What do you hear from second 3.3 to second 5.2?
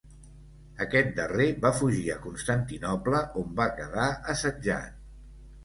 on va quedar assetjat.